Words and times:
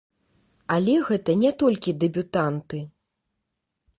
Але 0.75 0.95
гэта 1.09 1.35
не 1.43 1.51
толькі 1.65 1.95
дэбютанты. 2.03 2.77